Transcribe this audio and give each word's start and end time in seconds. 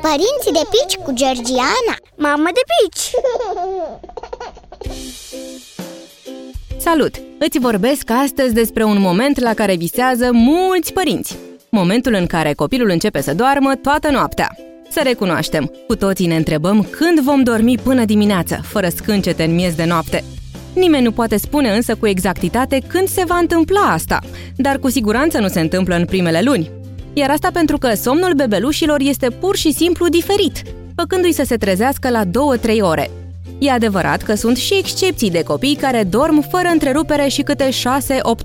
Părinții 0.00 0.52
de 0.52 0.60
pici 0.70 1.04
cu 1.04 1.12
Georgiana 1.12 1.96
Mamă 2.16 2.48
de 2.54 2.60
pici! 2.70 3.10
Salut! 6.76 7.14
Îți 7.38 7.58
vorbesc 7.58 8.10
astăzi 8.10 8.54
despre 8.54 8.84
un 8.84 9.00
moment 9.00 9.40
la 9.40 9.54
care 9.54 9.76
visează 9.76 10.28
mulți 10.32 10.92
părinți. 10.92 11.36
Momentul 11.70 12.14
în 12.14 12.26
care 12.26 12.52
copilul 12.52 12.90
începe 12.90 13.20
să 13.20 13.34
doarmă 13.34 13.74
toată 13.74 14.10
noaptea. 14.10 14.56
Să 14.90 15.00
recunoaștem, 15.04 15.72
cu 15.86 15.96
toții 15.96 16.26
ne 16.26 16.36
întrebăm 16.36 16.82
când 16.82 17.20
vom 17.20 17.42
dormi 17.42 17.78
până 17.78 18.04
dimineață, 18.04 18.60
fără 18.62 18.88
scâncete 18.88 19.44
în 19.44 19.54
miez 19.54 19.74
de 19.74 19.84
noapte. 19.84 20.24
Nimeni 20.74 21.04
nu 21.04 21.12
poate 21.12 21.36
spune 21.36 21.70
însă 21.70 21.96
cu 21.96 22.06
exactitate 22.06 22.82
când 22.86 23.08
se 23.08 23.24
va 23.24 23.36
întâmpla 23.36 23.80
asta, 23.80 24.18
dar 24.56 24.78
cu 24.78 24.88
siguranță 24.90 25.38
nu 25.38 25.48
se 25.48 25.60
întâmplă 25.60 25.94
în 25.94 26.04
primele 26.04 26.40
luni. 26.42 26.70
Iar 27.12 27.30
asta 27.30 27.48
pentru 27.52 27.78
că 27.78 27.94
somnul 27.94 28.32
bebelușilor 28.34 29.00
este 29.00 29.30
pur 29.30 29.56
și 29.56 29.72
simplu 29.72 30.08
diferit, 30.08 30.62
făcându-i 30.94 31.32
să 31.32 31.42
se 31.46 31.56
trezească 31.56 32.10
la 32.10 32.24
2-3 32.24 32.28
ore. 32.80 33.10
E 33.58 33.70
adevărat 33.70 34.22
că 34.22 34.34
sunt 34.34 34.56
și 34.56 34.74
excepții 34.74 35.30
de 35.30 35.42
copii 35.42 35.74
care 35.74 36.02
dorm 36.02 36.48
fără 36.50 36.68
întrerupere 36.72 37.28
și 37.28 37.42
câte 37.42 37.68
6-8 37.68 37.72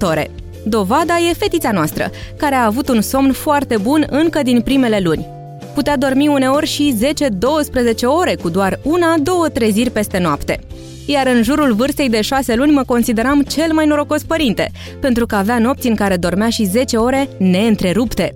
ore. 0.00 0.30
Dovada 0.64 1.14
e 1.30 1.34
fetița 1.34 1.70
noastră, 1.72 2.10
care 2.36 2.54
a 2.54 2.64
avut 2.64 2.88
un 2.88 3.00
somn 3.00 3.32
foarte 3.32 3.76
bun 3.76 4.06
încă 4.10 4.42
din 4.42 4.60
primele 4.60 5.00
luni. 5.00 5.26
Putea 5.74 5.96
dormi 5.96 6.28
uneori 6.28 6.66
și 6.66 6.94
10-12 7.00 7.04
ore 8.20 8.34
cu 8.34 8.48
doar 8.48 8.80
una-două 8.82 9.48
treziri 9.48 9.90
peste 9.90 10.18
noapte. 10.18 10.60
Iar 11.06 11.26
în 11.26 11.42
jurul 11.42 11.74
vârstei 11.74 12.08
de 12.08 12.20
6 12.20 12.54
luni 12.54 12.72
mă 12.72 12.82
consideram 12.82 13.42
cel 13.42 13.72
mai 13.72 13.86
norocos 13.86 14.22
părinte, 14.22 14.70
pentru 15.00 15.26
că 15.26 15.34
avea 15.34 15.58
nopți 15.58 15.88
în 15.88 15.94
care 15.94 16.16
dormea 16.16 16.48
și 16.48 16.64
10 16.64 16.96
ore 16.96 17.28
neîntrerupte. 17.38 18.34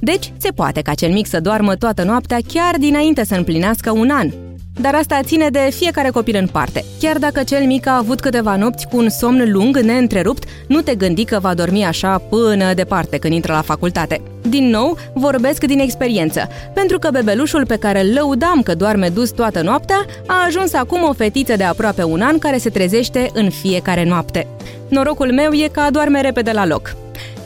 Deci, 0.00 0.32
se 0.36 0.50
poate 0.50 0.82
ca 0.82 0.94
cel 0.94 1.12
mic 1.12 1.26
să 1.26 1.40
doarmă 1.40 1.74
toată 1.74 2.02
noaptea 2.02 2.38
chiar 2.52 2.76
dinainte 2.78 3.24
să 3.24 3.34
împlinească 3.34 3.90
un 3.90 4.10
an. 4.10 4.47
Dar 4.80 4.94
asta 4.94 5.20
ține 5.24 5.48
de 5.48 5.68
fiecare 5.70 6.10
copil 6.10 6.36
în 6.40 6.46
parte. 6.46 6.84
Chiar 7.00 7.18
dacă 7.18 7.42
cel 7.42 7.64
mic 7.64 7.86
a 7.86 7.96
avut 7.96 8.20
câteva 8.20 8.56
nopți 8.56 8.88
cu 8.88 8.96
un 8.96 9.08
somn 9.08 9.52
lung, 9.52 9.78
neîntrerupt, 9.78 10.48
nu 10.66 10.80
te 10.80 10.94
gândi 10.94 11.24
că 11.24 11.38
va 11.40 11.54
dormi 11.54 11.84
așa 11.84 12.22
până 12.28 12.74
departe 12.74 13.18
când 13.18 13.34
intră 13.34 13.52
la 13.52 13.62
facultate. 13.62 14.20
Din 14.48 14.68
nou, 14.68 14.98
vorbesc 15.12 15.64
din 15.64 15.78
experiență, 15.78 16.48
pentru 16.74 16.98
că 16.98 17.08
bebelușul 17.12 17.66
pe 17.66 17.76
care 17.76 18.00
îl 18.00 18.12
lăudam 18.12 18.62
că 18.62 18.74
doarme 18.74 19.08
dus 19.08 19.30
toată 19.30 19.62
noaptea 19.62 20.04
a 20.26 20.44
ajuns 20.46 20.72
acum 20.72 21.02
o 21.08 21.12
fetiță 21.12 21.56
de 21.56 21.64
aproape 21.64 22.02
un 22.02 22.20
an 22.20 22.38
care 22.38 22.58
se 22.58 22.70
trezește 22.70 23.30
în 23.32 23.50
fiecare 23.50 24.04
noapte. 24.04 24.46
Norocul 24.88 25.32
meu 25.32 25.52
e 25.52 25.68
că 25.72 25.82
doarme 25.90 26.20
repede 26.20 26.50
la 26.50 26.66
loc. 26.66 26.96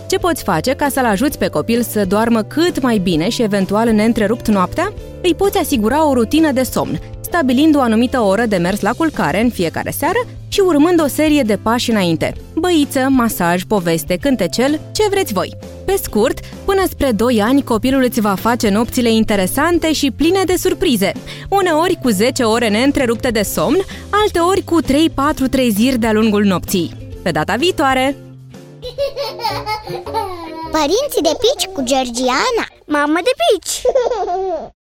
Ce 0.09 0.19
poți 0.19 0.43
face 0.43 0.73
ca 0.73 0.87
să-l 0.91 1.05
ajuți 1.05 1.39
pe 1.39 1.49
copil 1.49 1.83
să 1.83 2.05
doarmă 2.05 2.43
cât 2.43 2.83
mai 2.83 2.99
bine 2.99 3.29
și 3.29 3.43
eventual 3.43 3.89
neîntrerupt 3.91 4.49
noaptea? 4.49 4.93
Îi 5.23 5.35
poți 5.35 5.59
asigura 5.59 6.09
o 6.09 6.15
rutină 6.15 6.51
de 6.51 6.63
somn, 6.63 7.01
stabilind 7.33 7.77
o 7.77 7.81
anumită 7.81 8.21
oră 8.21 8.45
de 8.47 8.57
mers 8.57 8.81
la 8.81 8.93
culcare 8.93 9.41
în 9.41 9.51
fiecare 9.51 9.91
seară 9.91 10.19
și 10.49 10.61
urmând 10.61 11.03
o 11.03 11.07
serie 11.07 11.43
de 11.43 11.57
pași 11.57 11.91
înainte. 11.91 12.35
Băiță, 12.55 13.07
masaj, 13.09 13.63
poveste, 13.63 14.17
cântecel, 14.17 14.81
ce 14.93 15.03
vreți 15.11 15.33
voi. 15.33 15.57
Pe 15.85 15.97
scurt, 16.03 16.39
până 16.65 16.83
spre 16.89 17.13
2 17.13 17.41
ani 17.43 17.63
copilul 17.63 18.03
îți 18.03 18.21
va 18.21 18.35
face 18.35 18.69
nopțile 18.69 19.11
interesante 19.11 19.93
și 19.93 20.11
pline 20.11 20.43
de 20.45 20.57
surprize. 20.57 21.13
Uneori 21.49 21.99
cu 22.03 22.09
10 22.09 22.43
ore 22.43 22.69
neîntrerupte 22.69 23.31
de 23.31 23.43
somn, 23.43 23.79
alteori 24.11 24.63
cu 24.63 24.83
3-4 24.83 24.87
treziri 25.51 25.99
de-a 25.99 26.13
lungul 26.13 26.45
nopții. 26.45 26.91
Pe 27.23 27.31
data 27.31 27.55
viitoare! 27.55 28.17
Părinții 30.71 31.23
de 31.23 31.37
pici 31.43 31.67
cu 31.73 31.83
Georgiana 31.83 32.65
Mamă 32.87 33.19
de 33.25 33.31
pici! 33.43 33.81